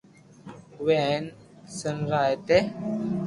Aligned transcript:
اُو 0.75 0.81
وي 0.85 0.95
ھين 1.05 1.23
س 1.75 1.79
نا 2.09 2.19
ا 2.33 2.37
تي 2.47 2.59